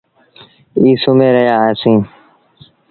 [0.77, 2.05] ائيٚݩ سُمهي رهيآ سيٚݩ۔